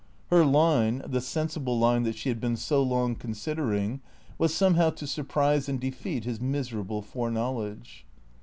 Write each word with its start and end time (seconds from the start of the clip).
Her 0.31 0.43
line, 0.43 1.03
the 1.05 1.21
sensible 1.21 1.77
line 1.77 2.01
that 2.05 2.15
she 2.15 2.29
had 2.29 2.41
been 2.41 2.55
so 2.57 2.81
long 2.81 3.13
considering, 3.15 4.01
was 4.39 4.51
somehow 4.51 4.89
to 4.89 5.05
surprise 5.05 5.69
and 5.69 5.79
defeat 5.79 6.23
his 6.23 6.41
miserable 6.41 7.03
foreknowledge. 7.03 8.03